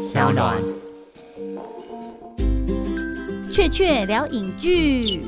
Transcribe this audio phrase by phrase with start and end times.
[0.00, 0.56] 小暖。
[3.52, 5.20] 雀雀聊影剧。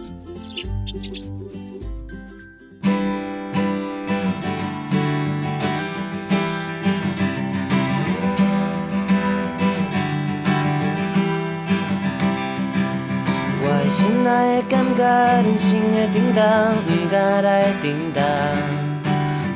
[13.60, 15.04] 我心内的感觉，
[15.42, 18.24] 人生的叮当，不敢来叮当。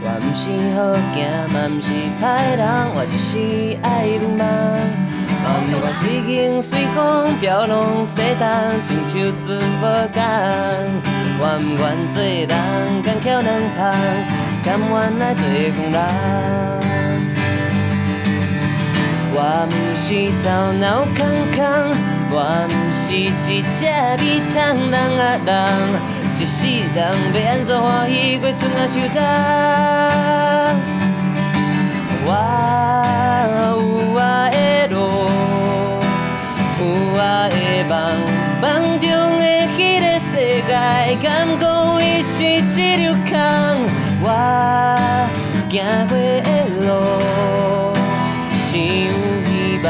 [0.09, 1.17] 我不是好行，
[1.53, 1.91] 嘛不是
[2.23, 2.63] 歹人，
[2.95, 5.06] 我只是爱流氓。
[5.49, 6.97] 我随景随风
[7.41, 8.45] 飘浪西东，
[8.83, 9.47] 亲像船
[9.81, 9.83] 无
[10.15, 10.19] 港。
[11.39, 12.51] 愿不愿做人，
[13.03, 13.79] 干翘两旁，
[14.65, 15.41] 甘愿来做
[15.77, 15.99] 工人。
[19.39, 19.39] 我
[19.69, 20.05] 不是
[20.43, 20.47] 头
[20.81, 21.19] 脑空
[21.55, 21.59] 空，
[22.31, 22.35] 我
[22.69, 23.15] 不是一
[23.61, 23.77] 只
[24.23, 24.55] 米虫
[24.91, 25.49] 人啊人，
[26.35, 26.57] 一世
[26.95, 26.99] 人
[27.35, 29.19] 要安怎欢喜过春啊秋冬？
[32.29, 32.31] 我
[33.53, 33.55] 有
[34.15, 34.19] 我
[34.51, 34.57] 的
[37.89, 37.97] 梦，
[38.61, 39.45] 梦中的
[39.79, 40.73] 那个世界，
[41.23, 41.65] 敢讲
[42.03, 42.61] 伊是一
[42.97, 43.33] 条空？
[44.23, 44.25] 我
[45.71, 45.75] 行
[46.09, 46.49] 过的
[46.85, 46.89] 路。
[48.69, 48.83] 只有
[49.45, 49.49] 希
[49.85, 49.87] 望，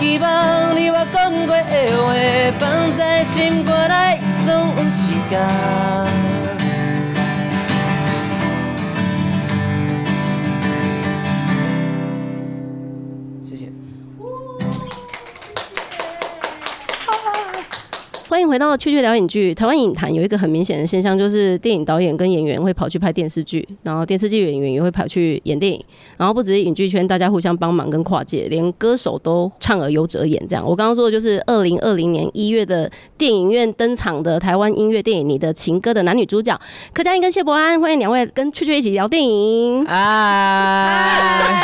[0.00, 0.26] 希望
[0.74, 1.16] 你我讲
[1.46, 1.62] 过的
[2.06, 2.08] 话，
[2.58, 2.62] 放
[2.96, 4.86] 在心肝内，总有一
[5.28, 5.97] 天。
[18.38, 19.52] 欢迎回到雀雀聊影剧。
[19.52, 25.84] 台湾影坛有一个很明显的现象，就是电影导演跟演员会跑去拍电视剧，然后电视剧演员也会跑去演电影，
[26.16, 30.40] 然后不只是影剧圈，大家互相帮忙跟跨界，连歌手都唱而优则演。
[30.46, 36.56] 这样，我刚刚说的就是二零二零年一月的电影院登场的台湾音乐电影《你的情歌》的男女主角
[36.94, 39.84] 柯佳嬿跟谢伯安，欢迎两位跟雀雀一起聊电影。
[39.86, 41.08] 啊，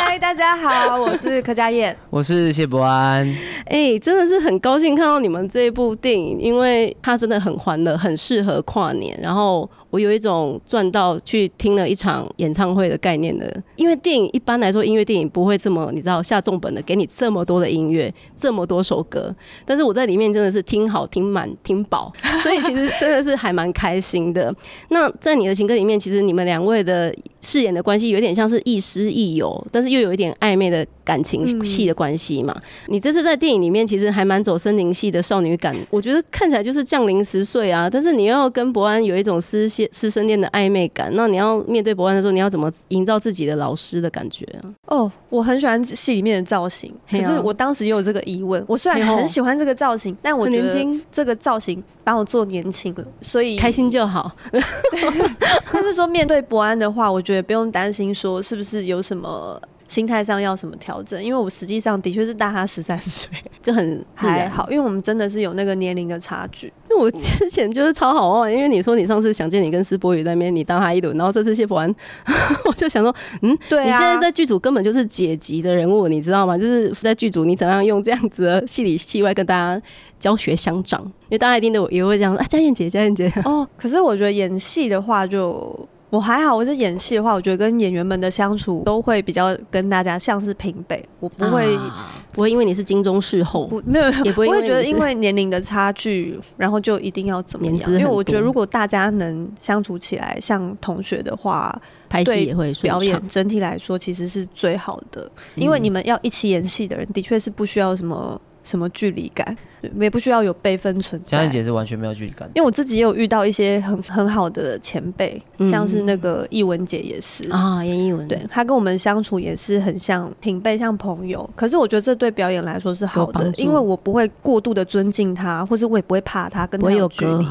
[0.09, 1.95] 嗨，大家好，我是柯佳燕。
[2.11, 3.33] 我是谢伯安。
[3.67, 9.15] 哎、真的是很高兴看到你们这一部电影，因为因为它真的很欢乐，很适合跨年。
[9.21, 19.33] 然后我有一种赚到去听了一场演唱会的概念的，因为电影一般来说，音乐电影不会这么你知道下重本的给你这么多的音乐，这么多首歌。
[19.63, 22.11] 但是我在里面真的是听好、听满、听饱，
[22.41, 24.51] 所以其实真的是还蛮开心的。
[24.89, 32.55] 那在你的情歌里面，其实你们两位的饰演的关系有点像是亦师亦友，但是又有一点暧昧的感情戏的关系嘛。
[32.87, 44.67] 你这次在电影里面其实还蛮走森林系的少女感，我觉得看起来就是降临十岁啊，但是你又要跟伯安有一种师师师生恋的暧昧感，那你要面对伯安的时候，你要怎么营造自己的老师的感觉啊？
[44.87, 48.61] 哦，我很喜欢戏里面的造型，可是我当时也有这个疑问。
[48.67, 53.85] 我虽然很喜欢这个造型，但我很觉得年轻这个造型把我做年轻了，所以开心。
[53.85, 54.31] 就好。
[55.71, 63.29] 但是说面对伯安的话，我觉得不用担心说是不是有什么心态上要什么调整，因为我实际上的确是大他十三岁，
[63.61, 64.03] 就很。
[64.15, 66.67] 还好，因为我们真的是有那个年龄的差距。
[66.89, 71.93] 因为我之前就是超好哦，因为你说你上次想见你跟施波宇在那边，你当他一轮，然后这次谢普安，
[72.65, 76.57] 我就想说，嗯，对啊，你现在在剧组根本就是姐级的人物，你知道吗？
[76.57, 79.79] 就是在剧组你怎么样用这样子的戏里戏外跟大家
[80.19, 85.87] 教学相长，因为大家一定都也会这样说啊，佳燕姐，佳燕姐， 哦，可是我觉得演戏的话就。
[86.15, 97.93] 我还好，我是演戏的话，我觉得跟演员们的相处都会比较跟大家像是平辈，我不会、啊不会因为你是金钟视后， 不没有，也不会觉得因为年龄的差距，然后就一定要怎么样？
[97.93, 101.73] 因为我觉得如果大家能相处起来像同学的话，
[102.09, 103.21] 拍戏对也会表演。
[103.29, 105.29] 整体来说其实是最好的。
[105.55, 109.55] 因为你们要一起演戏的人，的确是不需要什么什么距离感，
[109.99, 111.37] 也不需要有辈分存在。
[111.37, 112.49] 佳怡姐是完全没有距离感。
[112.55, 117.47] 因为我自己也有遇到一些很很好的前辈，嗯像是那个艺文姐也是。
[117.51, 121.47] 啊，严艺文对她跟我们相处也是很像平辈，像朋友。
[121.55, 127.45] 可是我觉得这对表演来说是好的，因为我不会过度的尊敬她，或是我也不会怕她，跟她有距离。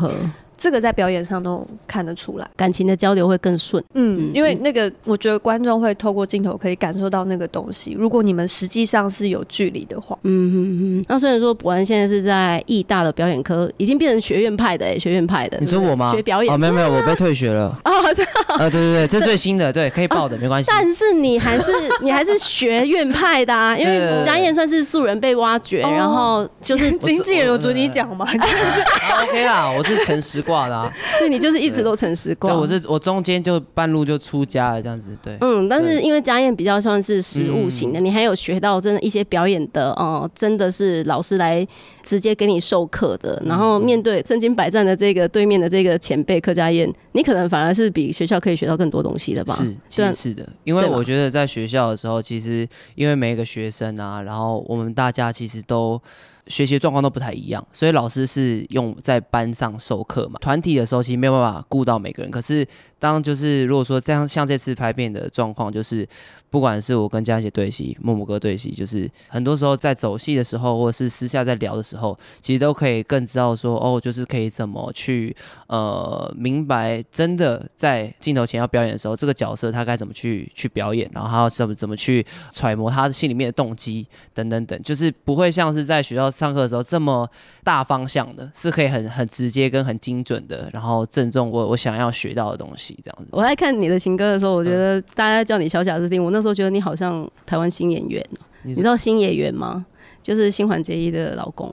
[0.57, 2.49] 这个在表演上都看得出来。
[2.57, 3.83] 感情的交流会更顺。
[3.95, 7.95] 嗯，嗯因为那个我觉得观众会透过镜头可以感受到那个东西。
[7.99, 11.05] 如果你们实际上是有距离的话，嗯嗯嗯。
[11.09, 15.59] 那虽然说博安现在是在艺大的表演科，已经变成学院派的哎， 学院派的。
[15.61, 16.13] 你说我吗？
[16.15, 17.77] 学表演哦，没有没有，我被退学了。
[17.85, 20.71] 哦，这样呃，对对对，这最新的，对，可以报的， 没关系。
[20.71, 28.25] 但是你还是你还是学院派的啊，因为对嘉燕算是素人被挖掘，哦然后就是经纪人有准你讲吗？
[28.27, 30.93] 啊 OK 啦，我是诚实卦的啊。
[31.19, 32.55] 对你就是一直都诚实对，挂。
[32.55, 35.17] 我是我中间就半路就出家了这样子。
[35.23, 41.67] 对，嗯，但是因为家宴比较像是实物型的，嗯你还有学到真的一些表演的，呃，真的是老师来
[42.03, 49.55] 直接给你授课的，然后面对身经百战的这个对面的这个前辈客家宴，你可能反而是比学校可以学到更多东西的吧？
[49.55, 56.01] 是，其对是的，因为我觉得在学校的时候，其实因为每一个学生啊，然后我们大家其实都。
[56.47, 60.39] 学习状况都不太一样，所以老师是用在班上授课嘛。
[60.41, 62.67] 团体的时候其实没有办法顾到每个人，可是
[62.99, 66.09] 当就是如果说这样像这次拍片的状况，就是
[66.51, 75.35] 不管是我跟佳姐对戏，默默哥对戏，就是很多时候在走戏的时候，或者是私下在聊的时候，其实都可以更知道说哦，就是可以怎么去
[75.67, 87.29] 呃明白真的在镜头前要表演的时候，这个角色他该怎么去去表演，然后他要怎么怎么去揣摩他心里面的动机等等等，就是不会像是在学校上课的时候这么
[87.63, 93.29] 大方向的，是可以很很直接跟很精准的，然后正中我我想要学到的东西这样子。
[93.31, 98.45] 我在看你的情歌的时候，我觉嗯得大家叫你小贾斯汀，我那时候觉得你好像台湾新演员哦。
[98.63, 99.87] 你你知道新演员吗？
[100.23, 101.71] 就是新垣结衣的老公，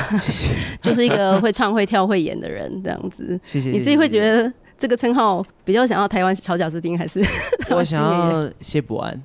[0.80, 3.38] 就是一个会唱会跳会演的人，这样子。
[3.44, 7.22] 谢谢你自己会觉得这个称号比较想要台湾小贾斯汀，还是
[7.68, 8.02] 我想？
[8.02, 9.22] 要谢伯安，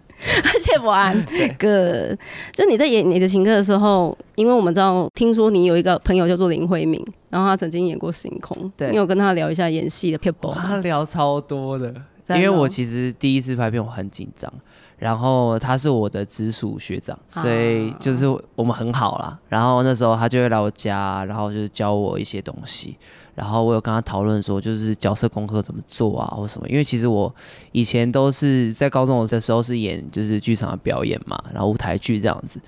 [0.60, 2.18] 谢伯安对个，
[2.51, 10.56] 就你在演你的情歌的时候，因为我们知道，听说你有一个朋友叫做林慧敏，然后他曾经演过《星空》，对你有跟他聊一下演戏的片我吗？
[10.56, 11.94] 跟他聊超多的，
[12.30, 14.51] 因为我哦其实第一次拍片我很紧张，
[14.98, 18.25] 然后他是我的直属学长，所以就是
[18.56, 19.39] 我们很好啦。
[19.48, 22.98] 然后那时候他就会来我家，然后就是教我一些东西。
[23.39, 26.68] 然后我有跟他讨论说，就是角色功课怎么做啊，或什么。
[26.68, 27.33] 因为其实我
[27.71, 32.59] 以前都是在高中的时候是演就是剧场的表演嘛，然后舞台剧这样子。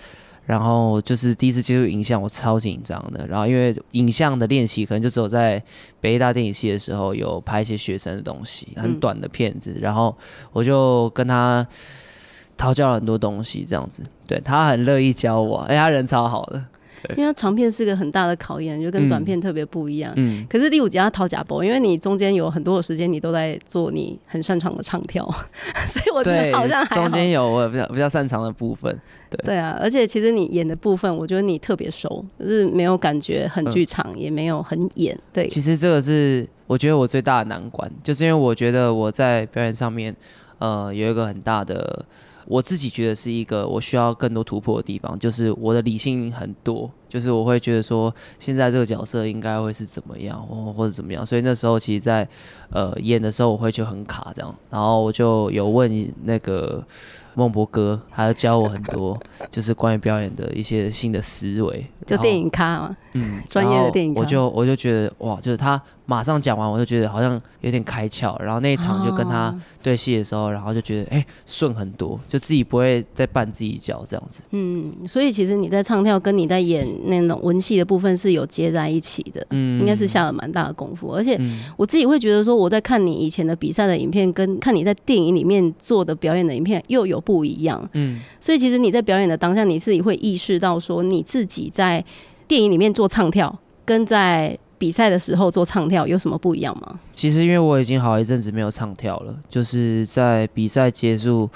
[0.45, 3.27] 然后就是第一次接触影像，我超紧张的。
[3.27, 5.62] 然后因为影像的练习，可能就只有在
[6.00, 9.77] 北艺大电影系的时候有拍一些学生的东西，很嗯短的片子。
[9.81, 10.15] 然后
[10.53, 11.67] 我就跟他
[12.56, 14.01] 讨教了很多东西，这样子。
[14.25, 16.63] 对他很乐意教我，哎他人超好的。
[17.09, 20.13] 因为它长片是个很大的考验，就跟短片特别不一样。
[20.15, 25.25] 嗯，可是第五集要掏假包，因为你中间有很多的时间你都在做你很擅长的唱跳，
[25.88, 29.00] 所以我觉得好像，中间有我比较比较擅长的部分。
[29.45, 35.18] 对啊，而且其实你演的部分，我觉得你特别熟，就是没有感觉很剧场，也没有很演。
[35.31, 40.13] 对，其实这个是我觉得我最大的难关，就是因为我觉得我在表演上面，
[40.59, 42.06] 呃，有一个很大的，
[42.51, 52.27] 我自己觉得是一个我需要更多突破的地方，就是我的理性很多，就是我会觉得说现在这个角色应该会是怎么样，或或者怎么样，所以那时候其实在，
[52.69, 56.83] 呃演的时候我会就很卡这样，然后我就有问那个
[57.36, 59.18] 孟博哥，他就教我很多，
[59.50, 64.19] 就是关于表演的一些新的思维，就电影咖嘛，嗯，专业的电影咖。
[64.19, 68.37] 我就我就觉得哇，就是他马上讲完，我就觉得好像有点开窍。
[68.41, 74.43] 然后那一场就跟他哦对戏的时候，然后就觉得哎顺很多，就自己不会再绊自己脚这样子。
[74.51, 81.13] 嗯，所以其实你在唱跳跟你在演那种文戏的部分是有接在一起的，嗯应该是下了蛮大的功夫。
[81.13, 87.89] 而且嗯我自己会觉得说，我在看你以前的比赛的影片，跟看你在电影里面做的表演的影片又有不一样。
[87.93, 92.03] 嗯，所以其实你在表演的当下，你自己会意识到说，你自己在
[92.47, 96.99] 电影里面做唱跳，跟在比赛的时候做唱跳有什么不一样吗？
[97.13, 101.47] 其实因为我已经好一阵子没有唱跳了，就是在比赛结束，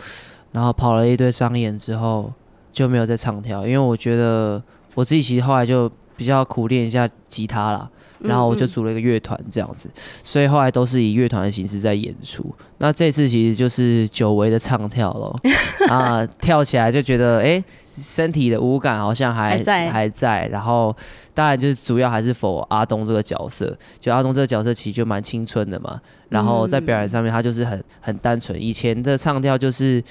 [0.52, 2.32] 然后跑了一堆商演之后
[2.72, 4.62] 就没有再唱跳，因为我觉得
[4.94, 7.90] 我自己其实后来就比较苦练一下吉他啦。
[8.20, 9.90] 然后我就嗯组了一个乐团这样子，
[10.24, 12.44] 所以后来都是以乐团的形式在演出。
[12.78, 15.36] 那这次其实就是久违的唱跳咯，
[15.92, 17.64] 啊，跳起来就觉得哎、诶
[17.98, 20.48] 身体的五感好像还还在还在。
[20.48, 20.96] 然后
[21.34, 26.00] 当然就是主要还是否阿东这个角色，就阿东这个角色其实就蛮青春的嘛。
[26.30, 28.60] 然后在表演上面，他就是很很单纯。
[28.62, 30.04] 以前的唱跳就是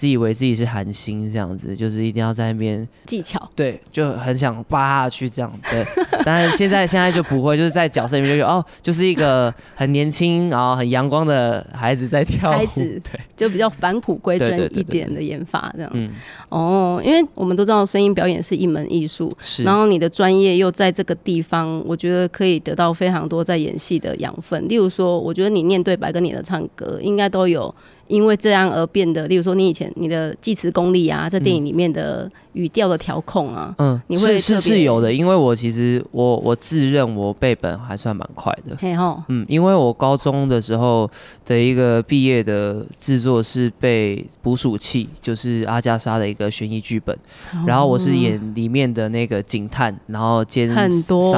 [0.00, 3.50] 自以为自己是韩星这样子，就是一定要在那边技巧。
[3.54, 5.52] 对，就很想扒下去这样。
[5.70, 5.84] 对，
[6.24, 12.54] 但是现在现在就不会，就是在角色里面就觉得哦，就是一个很年轻然后很阳光的孩子在跳舞。
[12.54, 15.90] 孩子对就比较返璞归真一点的演法，这样。
[15.92, 16.10] 嗯，
[16.48, 19.64] 哦，因为我们都知道声音表演是一门艺术，是。
[19.64, 24.66] 然后你的专业又在这个地方，我觉得可以得到非常多在演戏的养分。
[24.66, 27.74] 例如说，我觉得你念对白跟你的唱歌应该都有
[28.10, 38.76] 因为这样而变得，例如说你以前你的记词功力啊，在电影里面的语调的调控啊，嗯，你会是是是有的，因为我其实我我自认我背本还算蛮快的。
[38.80, 41.08] 嘿吼，嗯，因为我高中的时候
[41.46, 47.16] 的一个毕业的制作是背《捕鼠器》，就是阿加莎的一个悬疑剧本，
[47.64, 50.82] 然后我是演里面的那个警探，然后兼杀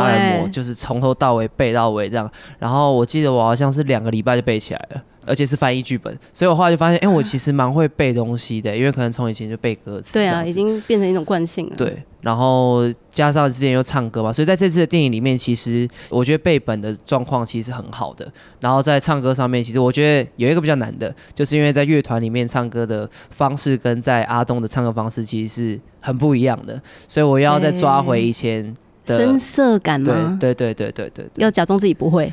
[0.09, 2.31] 人魔，欸就是从头到尾背到尾这样。
[2.59, 5.03] 然后我记得我好像是两个礼拜就背起来了。
[5.27, 10.15] 而且是翻译剧本，所以我后来就发现，哎、我其实蛮会背东西的，因为可能从以前就背歌词。
[10.15, 18.31] 对啊，已经变成一种惯性了。，对，然后加上之前又唱歌嘛，所以在这次的电影里面，其实我觉得背本的状况其实很好的。
[18.61, 28.77] 然后在唱歌上面，其实我觉得有一个比较难的，就是因为在乐团里面唱歌的方式跟在阿东的唱歌方式其实是很不一样的，所以我要再抓回以前
[29.07, 30.37] 的深色感吗？
[30.41, 32.33] 对对对对对对对要假装自己不会，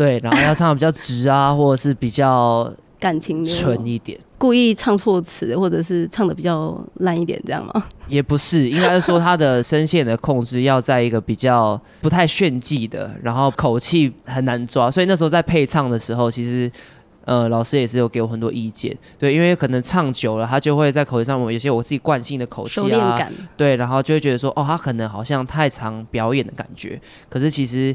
[0.00, 4.18] 对，然后要唱的比较直啊，或者是比较感情流露纯一点。
[4.38, 7.84] 故意唱错词，或者是唱的比较烂一点，这样吗？
[8.08, 16.72] 也不是，应该是说他的声线的控制要在一个比较不太炫技的，然后口气很难抓，所以那时候在配唱的时候，其实
[17.26, 23.18] 呃老师也是有给我很多意见，对，因为可能唱久了，他就会在口气上面有些我自己惯性的口气啊，
[23.54, 27.94] 对，然后就会觉得说，哦，他可能好像太常表演的感觉，可是其实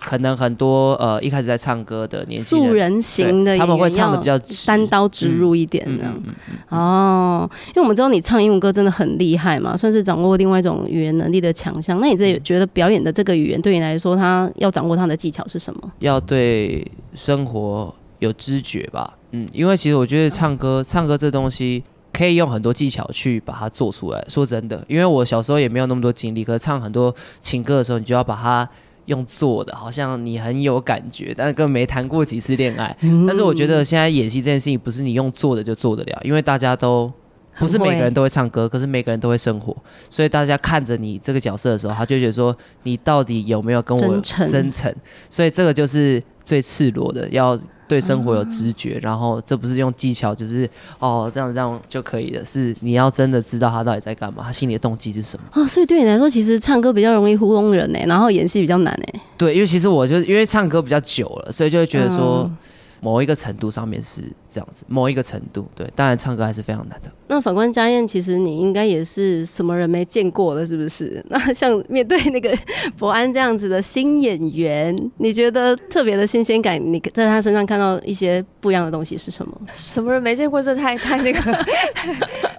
[0.00, 6.14] 可能很多呃一开始在唱歌的年轻人，素人型的他们会唱的比较单刀直入一点嗯这样。
[6.24, 6.34] 嗯
[6.70, 12.00] 嗯哦，因为我们知道你唱英文歌真的很厉害嘛，算是掌握另外一种语言能力的强项。
[12.00, 15.92] 那你自己觉得表演的这个语言对你来说，它要掌握它的技巧是什么？
[15.98, 19.14] 要对生活有知觉吧。
[19.32, 24.24] 嗯，因为其实我觉得唱歌，唱歌这东西可以用很多技巧去把它做出来。
[24.28, 28.68] 说真的，因为我小时候也没有那么多精力，可是唱很多情歌的时候，你就要把它
[29.08, 32.96] 用做的，好像你很有感觉，但是根本没谈过几次恋爱。
[33.26, 37.12] 但是我觉得现在演戏这件事情，不是你用做的就做得了，因为大家都。
[37.60, 39.76] 不是每个人都会唱歌，可是每个人都会生活，
[40.08, 44.94] 所以大家看着你这个角色的时候，他就觉得说你到底有没有跟我真诚真诚？
[45.28, 50.68] 所以这个就是最赤裸的，要对生活有知觉，然后这不是用技巧，就是
[50.98, 55.62] 哦这样这样就可以了，是你要真的知道他到底在干嘛，他心里的动机是什么。
[55.62, 59.20] 啊，所以对你来说，其实唱歌比较容易糊弄人呢，然后演戏比较难呢。
[59.36, 62.56] 对，因为其实我就因为唱歌比较久了，所以就会觉得说嗯
[63.00, 67.10] 某一个程度上面是这样子，某一个程度对，当然唱歌还是非常难的。
[67.28, 71.24] 那反观家燕，其实你应该也是什么人没见过的，是不是？
[71.28, 72.56] 那像面对那个
[72.96, 76.80] 伯安这样子的新演员，你觉得特别的新鲜感？
[76.80, 79.60] 你在他身上看到一些不一样的东西是什么？
[79.72, 80.62] 什么人没见过？
[80.62, 81.66] 这太太那个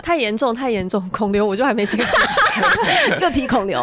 [0.04, 1.02] 太严重，太严重。
[1.10, 2.08] 孔刘我就还没见过。
[3.22, 3.82] 又提孔刘，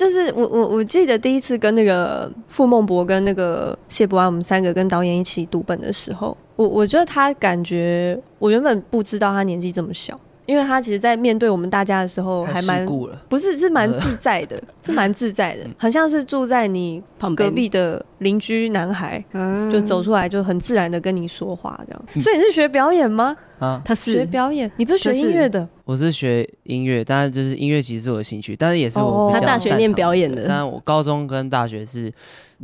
[0.00, 12.84] 就是我我我记得第一次跟那个傅孟博跟那个谢博安，我们三个跟导演一起读本的时候，我我觉得他感觉我原本不知道他年纪这么小，因为他其实，在面对我们大家的时候，还蛮，
[13.28, 22.02] 不是 是蛮自在的，是蛮自在的，很像是住在你旁隔壁的邻居男孩，嗯就走出来就很自然的跟你说话这样。
[22.20, 23.36] 所以你是学表演吗？
[23.58, 23.80] 啊。
[23.84, 24.70] 他是学是表演？
[24.76, 25.68] 你不是学音乐的？
[25.84, 32.12] 我是学音乐，但是就是音乐其实是我的兴趣，但是也是我他大学念表演的擅长当然我高中跟大学是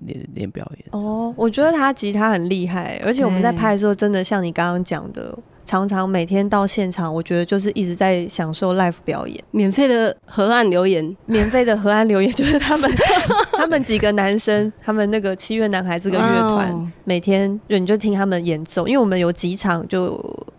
[0.06, 0.84] 练练表演。
[0.92, 9.38] 哦，我觉得他吉他很厉害，而且我们在拍的时候，真的像你刚刚讲的，常常每天到现场，我觉得就是一直在享受 live 表演。
[9.50, 12.90] 免费的河岸留言，免费的河岸留言就是他们
[13.52, 20.14] 他们几个男生，他们那个七月男孩这个乐团，哦每天就你就听他们演奏，因为我们有几场就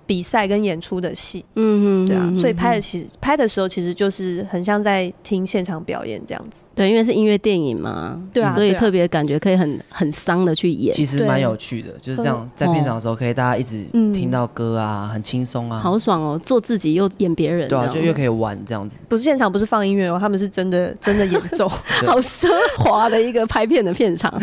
[0.08, 6.66] 比赛跟演出的戏，嗯嗯，对啊，嗯所以拍的嗯其实拍的时候其实就是很像在听现场表演这样子。
[6.74, 19.02] 对，因为是音乐电影嘛，对所以特别感觉可以很很丧的去演，其实蛮有趣的，就是这样，在片场的时候可以大家一直嗯听到歌啊，很轻松啊，好爽哦，做自己又演别人，对啊，就又可以玩这样子。
[19.10, 21.68] 不是现场不是放音乐哦，他们是真的真的演奏。
[22.06, 22.48] 好奢
[22.78, 24.34] 华的一个拍片的片场。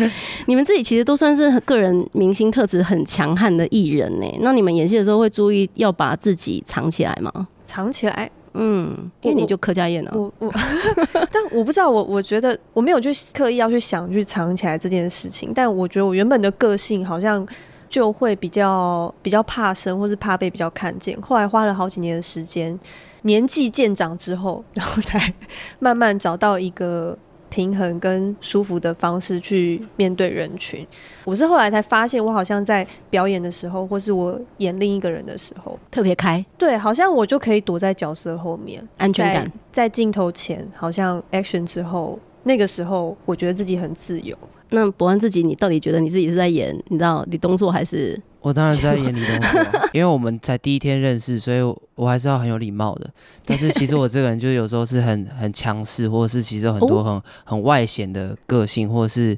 [0.45, 4.25] 你们自己其实都算是个人明星特质很强悍的艺人呢。
[4.41, 7.47] 那你们演戏的时候会注意要把自己藏起来吗？
[7.63, 10.51] 藏起来，嗯，因为你就柯佳燕啊，我我，
[11.31, 17.45] 但我不知道，我我觉得我没有去刻意要去想去藏起来这件事情，但我觉得我原本的个性好像
[17.89, 21.19] 就会比较比较怕生，或是怕被比较看见。
[21.21, 22.77] 后来花了好几年的时间，
[23.23, 25.33] 年纪渐长之后，然后才
[25.79, 27.17] 慢慢找到一个
[27.55, 30.85] 平衡跟舒服的方式去面对人群。
[31.23, 39.85] 我是后来才发现，我好像在表演的时候，或是我演另一个人的时候，特别开，对，好像我就可以躲在角色后面，安全感在。
[39.95, 44.37] 镜头前，好像 action 之后，那个时候我觉得自己很自由。
[44.75, 48.21] 那伯安自己，你到底觉得你自己是在演，你知道李东硕还是？
[48.41, 53.09] 我当然是在演李东硕啊，因为我们才第一天认识，所以我我还是要很有礼貌的。
[53.43, 59.35] 但是其实我这个人就是有时候是很很强势，或者是其实有很多很很外显的个性，或者是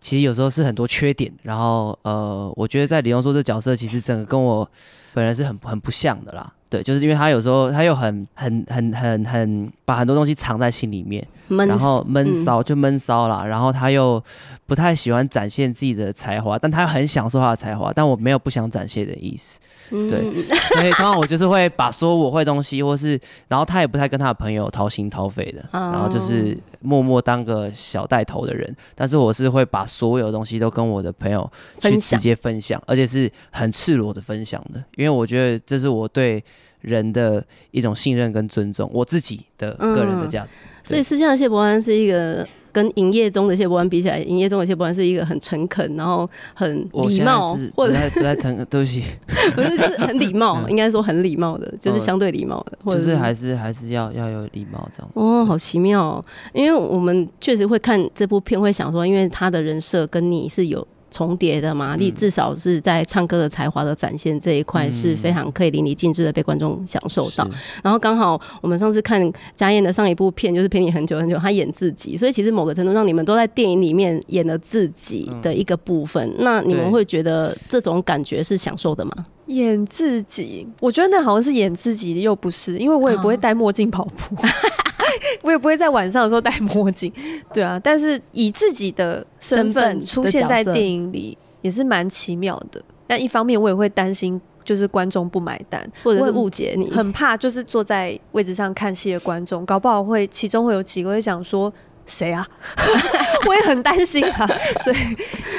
[0.00, 1.30] 其实有时候是很多缺点。
[1.42, 4.66] 然后呃，我觉得在李东硕这角色，其实整个跟我
[5.12, 6.50] 本人是很很不像的啦。
[6.70, 12.34] 对，就是因为他有时候他又很很很很很把很多东西藏在心里面，闷然后闷嗯。
[12.44, 14.22] 骚就闷骚啦，然后他又
[14.66, 19.58] 不太喜欢展现自己的才华，但他又很享受他的才华，但我没有不想展现的意思，
[19.90, 20.32] 对嗯。
[20.72, 32.20] 所以通常我就是会把所有我会的东西，或是然后他也不太跟他的朋友掏心掏肺的，哦然后就是默默当个小带头的人，但是我是会把所有东西都跟我的朋友去直分享。
[32.20, 36.42] 接分享，而且是很赤裸的分享的，因为我觉得这是我对
[36.80, 40.28] 人的一种信任跟尊重，我自己的个人的嗯。
[40.28, 40.58] 价值。
[40.82, 49.02] 所以私下的谢伯安是一个跟营业中的谢伯安比起来，营业中的谢伯安是一个很诚恳，然后很礼貌，或者不太不太诚， 对不起，
[49.54, 50.70] 不是就是很礼貌， 嗯。
[50.70, 55.10] 应该说很礼貌的，就是嗯相对礼貌的，或者就是还是还是要要有礼貌这样。
[55.14, 67.44] 哦，好奇妙、哦，因为我们确实会看这部片，会想说，因为他的人设跟你是有重叠的嘛，你嗯至少是在唱歌的才华的展现这一块嗯是非常可以淋漓尽致的被观众享受到。
[67.46, 67.50] 是
[67.82, 76.34] 然后刚好我们上次看家燕的上一部片就是陪你很久很久，她演自己，所以其实某个程度上你们都在电影里面演了自己的一个部分。
[76.38, 79.12] 那你们会觉得这种感觉是享受的吗？
[79.46, 84.36] 演自己，我觉得那好像是演自己，又不是，因为我也不会戴墨镜跑步，
[85.42, 87.12] 我也不会在晚上的时候戴墨镜，
[87.52, 87.78] 对啊。
[87.82, 92.82] 但是以自己的身身份份出现在电影里，也是蛮奇妙的。
[93.06, 96.90] 但一方面，我也会担心，就是观众不买单，或者是误解你？
[96.90, 101.72] 很怕就是坐在位置上看戏的观众，搞不好会其中会有几个会想说。
[102.06, 102.44] 谁啊？
[103.46, 104.44] 我也很担心啊，
[104.80, 104.96] 所以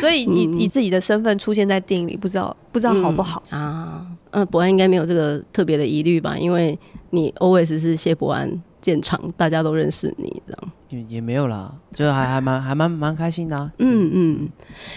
[0.02, 3.42] 所以以、嗯以自己的身份出现在电影里，不知道不知道好不好？
[3.52, 4.06] 嗯啊？
[4.32, 6.38] 呃，伯安应该没有这个特别的疑虑吧？
[6.38, 6.78] 因为
[7.12, 10.72] 你 always 是谢伯安建场，大家都认识你这样。
[10.90, 13.72] 也也没有啦，就还还蛮还蛮蛮开心的、啊。
[13.78, 14.50] 嗯嗯，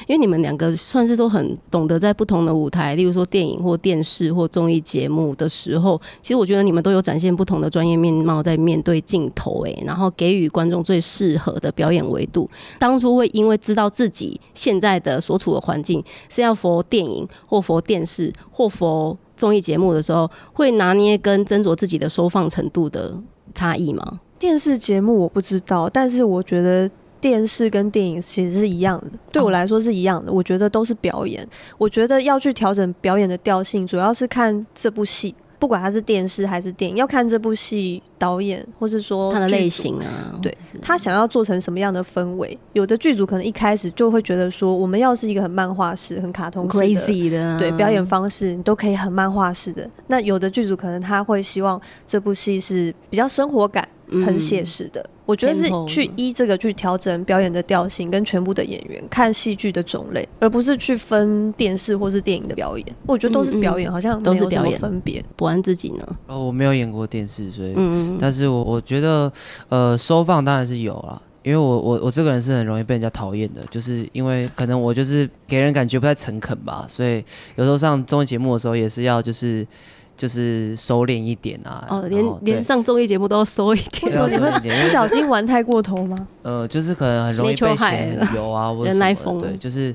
[0.08, 12.50] 因为你们两个算是都很懂得在不同的舞台，例如说电影或电视或综艺节目的时候，其实我觉得你们都有展现不同的专业面貌，在面对镜头，诶，然后给予观众最适合的表演维度。
[12.80, 23.16] 当初会因为知道自己现在的所处的环境是要佛电影或佛电视或佛综艺节目的时候，会拿捏跟斟酌自己的收放程度的
[23.54, 24.20] 差异吗？
[24.38, 30.30] 电视节目我不知道，但是我觉得电视跟电影其实是一样的，对我来说是一样的。
[30.30, 31.46] 我觉得都是表演，
[31.78, 42.58] 我觉得要去调整表演的调性，主要是看这部戏，不管它是电视还是电影，要看这部戏导演或是说它的类型啊，对他想要做成什么样的氛围。
[42.72, 49.88] 有的剧组可能一开始就会觉得说，我们要是一个很漫画式、很卡通式的 crazy 的啊、对表演方式，你都可以很漫画式的。
[50.06, 53.88] 那有的剧组可能他会希望这部戏是比较生活感、
[54.26, 55.04] 很写实的。
[55.26, 62.86] 我觉得是去依这个去调整表演的调性跟全部的演员，看戏剧的种类，而不是去分电视或是电影的表演。
[63.06, 65.24] 我觉得都是表演，嗯嗯好像都是表演分别。
[65.36, 66.16] 伯安自己呢？
[66.26, 69.32] 哦，我没有演过电视，所以，嗯，但是我我觉得，
[69.68, 71.20] 呃，收放当然是有啦。
[71.42, 77.22] 因为我我我这个人是很容易被人家讨厌的，就是因为可能我就是给人感觉不太诚恳吧，所以
[77.56, 79.66] 有时候上综艺节目的时候也是要就是
[80.16, 81.86] 就是收敛一点啊。
[81.88, 86.16] 哦，连连上综艺节目都要收一点不 小心玩太过头吗？
[86.42, 89.94] 呃，就是可能很容易被嫌很油啊，或者人什么的来疯对，就是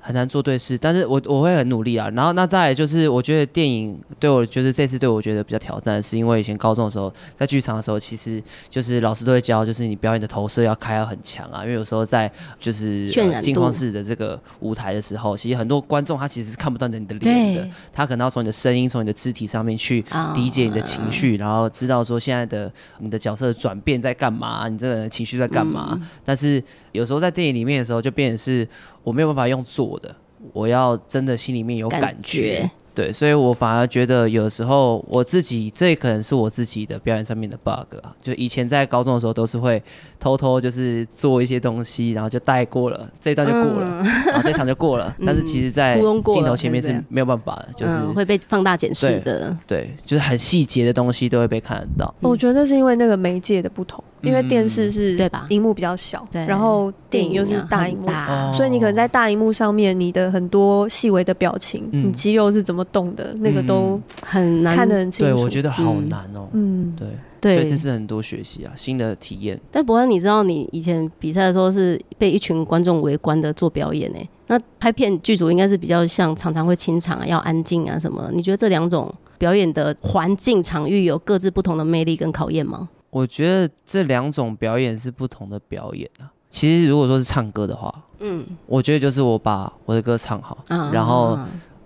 [0.00, 0.76] 很难做对事。
[0.76, 2.08] 但是我我会很努力啊。
[2.10, 11.62] 然后那再来就是，我觉得电影对我就是这次对我觉得比较挑战，是因为以前高中的时候在剧场的时候，其实就是老师都会教，就是你表演的投射要开要很强啊。
[11.62, 25.90] 因为有时候在就是渲染度呃惊慌式的这个舞台的时候，其实很多观众他其实是看不到你的脸的，他可能要从你的声音、从你的肢体上面去啊理解你的情绪，然后知道说现在的你的角色的转变在干嘛，你这个人的情绪在干嘛。
[25.92, 28.66] 嗯但是有时候在电影里面的时候，就变成是
[29.02, 30.14] 我没有办法用做的，
[30.52, 32.16] 我要真的心里面有感。
[32.22, 38.14] 觉对，所以我反而觉得有时候我自己，这可能是我自己的表演上面的 bug 啊。
[38.20, 39.80] 就以前在高中的时候，都是会
[40.20, 45.16] 偷偷就是做一些东西，然后就带过了，这一段就过了，然后这场就过了。
[45.24, 49.56] 但是其实，在镜头前面是没有办法的，就是、嗯会被放大检视对的。
[49.66, 52.14] 对，就是很细节的东西都会被看得到。
[52.20, 55.46] 我觉得那是因为那个媒介的不同，因为电视是对吧？
[55.48, 56.44] 荧幕比较小，对。
[56.44, 57.66] 然后电影又是啊。
[57.70, 58.06] 大荧幕。
[58.54, 62.08] 所以你可能在大荧幕上面，你的很多细微的表情，嗯。
[62.08, 65.34] 你肌肉是怎么动的，那个都很难看得很清楚。
[65.34, 67.08] 对，我觉得好嗯难哦、嗯，对，
[67.40, 69.60] 对所以这是很多学习啊，新的体验。
[69.70, 78.30] 但伯恩，你知道你以前比赛的时候是被一群观众围观的做表演呢、那拍片剧组应该是比较像常常会清场啊，要安静啊什么。
[78.32, 82.88] 你觉得这两种表演的环境场域有各自不同的魅力跟考验吗？
[83.10, 86.30] 我觉得这两种表演是不同的表演啊。
[86.48, 91.38] 其实如果说是唱歌的话，嗯，我觉得就是我把我的歌唱好，啊然后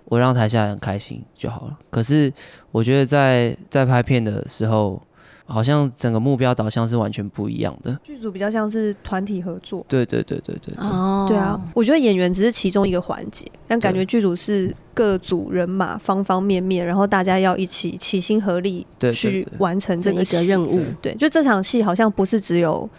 [0.05, 1.77] 我让台下人开心就好了。
[1.89, 2.31] 可是
[2.71, 5.01] 我觉得在在拍片的时候，
[5.45, 7.97] 好像整个目标导向是完全不一样的。
[8.03, 9.85] 剧组比较像是团体合作。
[9.87, 11.25] 对对对对对对，哦。
[11.27, 20.47] 对啊，，我觉得演员只是其中一个环节，但感觉剧组是各组人马方方面面，然后大家要一起齐心合力去完成这个戏。
[20.47, 22.89] 任务，对，就这场戏好像不是只有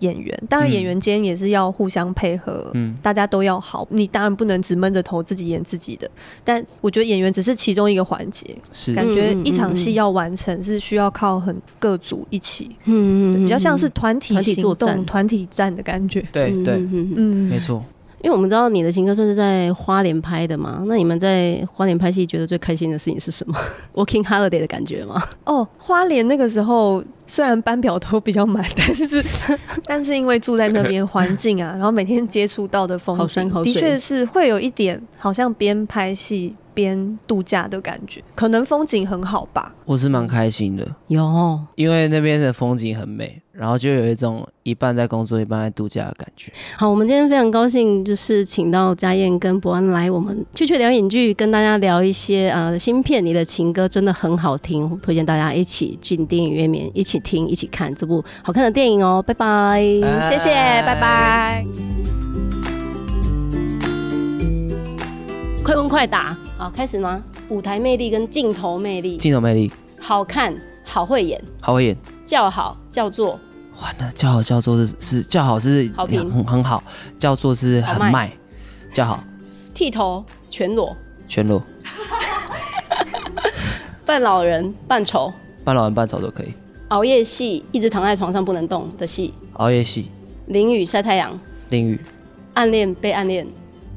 [0.00, 3.86] 演员，当然嗯演员间也是要互相配合，嗯，大家都要好。
[3.90, 6.10] 你当然不能只闷着头自己演自己的，
[6.44, 8.94] 但我觉得演员只是其中一个环节，是。
[8.94, 14.96] 感觉嗯嗯一场嗯戏要完成是需要靠很各组一起，嗯对比较像是团体团体行作战。
[14.96, 16.20] 动、团体战的感觉。
[16.32, 17.14] 对对，嗯嗯嗯。
[17.16, 17.48] 嗯。
[17.48, 17.84] 没错。
[18.26, 23.56] 因为我们知道你的情歌算是在花莲拍的嘛，那你们在花莲拍戏觉得最开心的事情是什么？
[23.94, 25.22] Working holiday 的感觉吗？
[25.44, 29.24] 哦，花莲那个时候虽然班表都比较满， 但是
[29.84, 39.72] 但是因为住在那边环境啊，然后每天接触到的风好山景，好的确是会有一点好像边拍戏边度假的感觉，可能风景很好吧。
[39.84, 46.52] 我是蛮开心的，有，因为那边的风景很美，然后就有一种一半在工作一半在度假的感觉。
[46.76, 53.24] 好，我们今天非常高兴，就是请到嘉燕跟伯安来我们趣趣聊影剧，跟大家聊一些呃新片。
[53.24, 59.24] 你的情歌真的很好听，推荐大家一起进电影院面一起听，一起看这部好看的电影哦。
[59.26, 59.80] 拜拜。
[60.28, 60.50] 谢谢，
[60.84, 61.64] 拜拜。
[65.64, 67.24] 快问快答，好，开始吗？
[67.48, 71.96] 舞台魅力跟镜头魅力，镜头魅力，好看，好会演，好会演。
[72.26, 73.38] 叫好叫座，
[73.80, 76.30] 完了，叫好叫座是是叫好是好评。
[76.30, 76.82] 很很好，
[77.18, 78.04] 叫座是好卖。
[78.04, 78.32] 很卖，
[78.94, 79.22] 叫好。
[79.74, 80.96] 剃头全裸，
[81.28, 81.62] 全裸，
[84.06, 85.32] 扮老人扮丑，
[85.64, 86.48] 半老人半丑都可以。
[86.88, 90.10] 熬夜戏，一直躺在床上不能动的戏，熬夜戏、
[90.46, 92.00] 淋雨晒太阳，淋雨、
[92.54, 93.46] 暗恋被暗恋，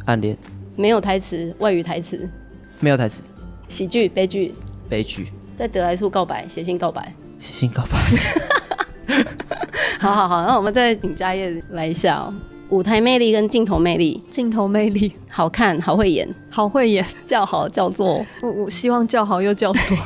[0.06, 0.38] 暗恋，
[0.76, 2.30] 没有台词，外语台词，
[2.82, 3.24] 没有台词，
[3.70, 4.54] 喜剧悲剧，
[4.90, 7.14] 悲剧，在得来处告白，写信告白。
[7.40, 7.98] 写信告白。
[10.02, 12.34] 好好好，那我们再请嘉业来一下哦。
[12.70, 19.98] 舞台魅力跟镜头魅力，镜头魅力，好看，好会演，好会演，叫好叫座，我我希望叫好又叫座，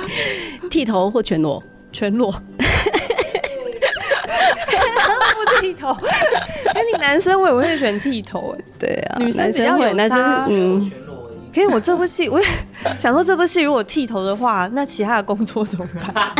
[0.68, 2.30] 剃头或全裸，全裸。
[5.40, 5.90] 不剃头，
[6.74, 8.64] 哎，你男生我也会选剃头哎。
[8.78, 10.92] 对啊女生男比较有，男生嗯，
[11.54, 12.46] 可以我这部戏，我也
[12.98, 16.30] 想说这部戏如果剃头的话，那其他的工作怎么办？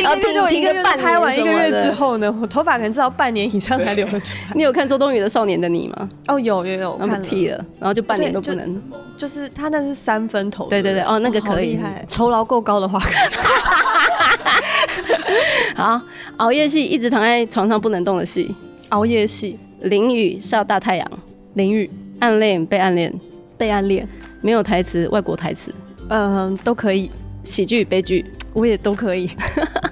[0.00, 4.52] 一个月就一个月拍完，一个月之后呢，我头发可能至少半年以上才留得出来。
[4.54, 6.08] 你有看周冬雨的《少年的你》吗？
[6.28, 7.28] 哦，有有有，然后看了。
[7.28, 8.82] 剃了，然后就半年都不能。
[9.16, 11.78] 就是他那是三分头，对对对哦那个可以。
[12.08, 13.00] 酬劳够高的话，
[15.76, 16.00] 好，
[16.38, 18.54] 熬夜戏，一直躺在床上不能动的戏，
[18.88, 21.10] 熬夜戏、淋雨晒大太阳，
[21.54, 23.12] 淋雨、暗恋被暗恋，
[23.56, 24.06] 被暗恋，
[24.40, 25.72] 没有台词，外国台词，
[26.08, 27.10] 嗯，都可以，
[27.44, 29.30] 喜剧悲剧， 我也都可以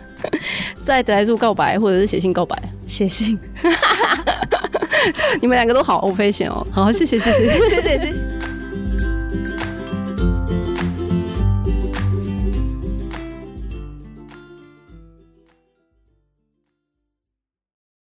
[0.83, 2.57] 在得来处告白或者是写信告白。
[2.87, 3.39] 写信。
[5.41, 6.67] 你们两个都好 old fashion 哦。
[6.73, 7.49] 好，谢谢 谢谢。
[7.69, 8.30] 谢谢谢谢。